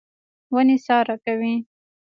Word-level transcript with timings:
ونې 0.53 0.77
سا 0.85 0.97
راکوي. 1.07 1.55